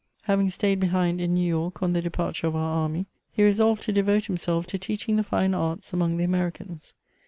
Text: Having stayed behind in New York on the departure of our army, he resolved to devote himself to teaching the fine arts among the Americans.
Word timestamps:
Having 0.23 0.49
stayed 0.49 0.79
behind 0.79 1.21
in 1.21 1.35
New 1.35 1.47
York 1.47 1.83
on 1.83 1.93
the 1.93 2.01
departure 2.01 2.47
of 2.47 2.55
our 2.55 2.75
army, 2.79 3.05
he 3.31 3.43
resolved 3.43 3.83
to 3.83 3.91
devote 3.93 4.25
himself 4.25 4.65
to 4.65 4.79
teaching 4.79 5.15
the 5.15 5.21
fine 5.23 5.53
arts 5.53 5.93
among 5.93 6.17
the 6.17 6.23
Americans. 6.23 6.95